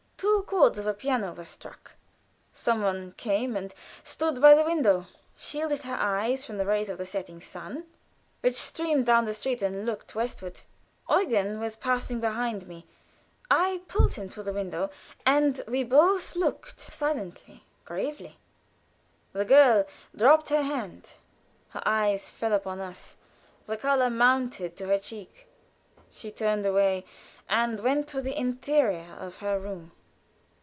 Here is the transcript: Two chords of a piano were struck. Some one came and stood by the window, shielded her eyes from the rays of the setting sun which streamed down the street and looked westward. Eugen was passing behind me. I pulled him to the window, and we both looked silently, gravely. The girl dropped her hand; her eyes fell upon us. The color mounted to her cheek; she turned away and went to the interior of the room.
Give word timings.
Two 0.17 0.43
chords 0.43 0.77
of 0.77 0.85
a 0.85 0.93
piano 0.93 1.33
were 1.33 1.43
struck. 1.45 1.93
Some 2.53 2.81
one 2.83 3.13
came 3.13 3.55
and 3.55 3.73
stood 4.03 4.39
by 4.39 4.53
the 4.53 4.63
window, 4.63 5.07
shielded 5.35 5.81
her 5.81 5.95
eyes 5.95 6.45
from 6.45 6.57
the 6.59 6.65
rays 6.65 6.89
of 6.89 6.99
the 6.99 7.07
setting 7.07 7.41
sun 7.41 7.85
which 8.41 8.53
streamed 8.55 9.07
down 9.07 9.25
the 9.25 9.33
street 9.33 9.63
and 9.63 9.83
looked 9.83 10.13
westward. 10.13 10.61
Eugen 11.09 11.59
was 11.59 11.75
passing 11.75 12.19
behind 12.19 12.67
me. 12.67 12.85
I 13.49 13.81
pulled 13.87 14.13
him 14.13 14.29
to 14.29 14.43
the 14.43 14.53
window, 14.53 14.91
and 15.25 15.59
we 15.67 15.83
both 15.83 16.35
looked 16.35 16.79
silently, 16.79 17.63
gravely. 17.85 18.37
The 19.33 19.45
girl 19.45 19.85
dropped 20.15 20.49
her 20.49 20.61
hand; 20.61 21.13
her 21.69 21.81
eyes 21.83 22.29
fell 22.29 22.53
upon 22.53 22.79
us. 22.79 23.15
The 23.65 23.75
color 23.77 24.11
mounted 24.11 24.77
to 24.77 24.85
her 24.87 24.99
cheek; 24.99 25.47
she 26.11 26.29
turned 26.29 26.65
away 26.67 27.05
and 27.49 27.79
went 27.79 28.07
to 28.09 28.21
the 28.21 28.37
interior 28.39 29.15
of 29.19 29.39
the 29.39 29.57
room. 29.59 29.93